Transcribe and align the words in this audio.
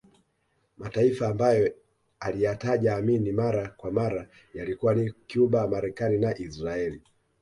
Mataifa 0.77 1.27
ambayo 1.27 1.73
aliyataja 2.19 2.95
Amin 2.95 3.31
mara 3.31 3.69
kwa 3.69 3.91
mara 3.91 4.29
yalikuwa 4.53 4.93
ni 4.95 5.11
Cuba 5.27 5.67
Marekani 5.67 6.17
na 6.17 6.37
Israeli 6.39 7.01